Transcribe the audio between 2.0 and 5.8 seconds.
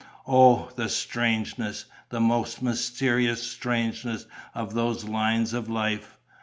the most mysterious strangeness of those lines of